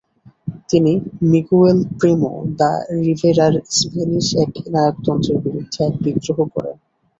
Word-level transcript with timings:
তিনি 0.69 0.91
Miguel 1.31 1.77
Primo 1.99 2.29
de 2.59 2.71
রিভেরার 2.99 3.53
Spanish 3.77 4.27
একনায়কতন্ত্রের 4.43 5.37
বিরুদ্ধে 5.45 5.79
এক 5.87 5.93
বিদ্রোহ 6.03 6.39
করেন। 6.55 6.75